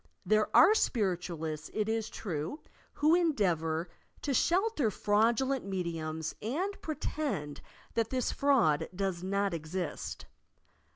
There 0.25 0.49
are 0.57 0.73
Spiritualists, 0.73 1.69
it 1.75 1.87
is 1.87 2.09
true, 2.09 2.61
who 2.93 3.13
endeavour 3.13 3.87
to 4.23 4.33
shelter 4.33 4.89
fraudulent 4.89 5.63
mediums 5.63 6.33
and 6.41 6.75
pre 6.81 6.95
tend 6.95 7.61
that 7.93 8.09
this 8.09 8.31
fraud 8.31 8.89
does 8.95 9.21
not 9.21 9.53
exist. 9.53 10.25